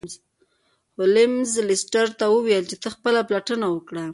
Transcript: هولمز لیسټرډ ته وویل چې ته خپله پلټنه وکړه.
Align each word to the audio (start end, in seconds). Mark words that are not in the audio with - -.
هولمز 0.97 1.51
لیسټرډ 1.69 2.11
ته 2.19 2.25
وویل 2.33 2.63
چې 2.71 2.75
ته 2.81 2.87
خپله 2.95 3.19
پلټنه 3.29 3.65
وکړه. 3.71 4.05